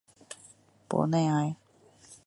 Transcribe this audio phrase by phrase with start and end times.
[0.89, 1.55] 博内埃。